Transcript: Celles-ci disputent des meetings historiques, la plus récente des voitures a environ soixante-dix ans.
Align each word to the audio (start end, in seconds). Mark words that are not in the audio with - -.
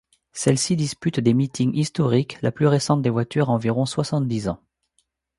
Celles-ci 0.33 0.75
disputent 0.75 1.19
des 1.19 1.35
meetings 1.35 1.75
historiques, 1.75 2.41
la 2.41 2.51
plus 2.51 2.65
récente 2.65 3.03
des 3.03 3.11
voitures 3.11 3.51
a 3.51 3.53
environ 3.53 3.85
soixante-dix 3.85 4.49
ans. 4.49 4.59